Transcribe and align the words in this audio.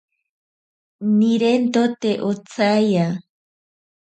Nirento 1.17 1.83
te 2.07 2.15
otsaiya. 2.31 3.07